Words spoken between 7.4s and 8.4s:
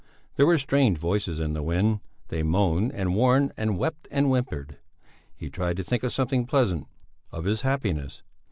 his happiness.